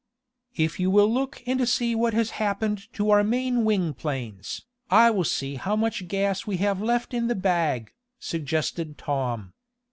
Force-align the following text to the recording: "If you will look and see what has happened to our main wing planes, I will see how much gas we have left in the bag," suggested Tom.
"If 0.55 0.79
you 0.79 0.89
will 0.89 1.13
look 1.13 1.43
and 1.45 1.69
see 1.69 1.93
what 1.93 2.15
has 2.15 2.31
happened 2.41 2.91
to 2.93 3.11
our 3.11 3.23
main 3.23 3.63
wing 3.63 3.93
planes, 3.93 4.65
I 4.89 5.11
will 5.11 5.23
see 5.23 5.57
how 5.57 5.75
much 5.75 6.07
gas 6.07 6.47
we 6.47 6.57
have 6.57 6.81
left 6.81 7.13
in 7.13 7.27
the 7.27 7.35
bag," 7.35 7.93
suggested 8.19 8.97
Tom. 8.97 9.53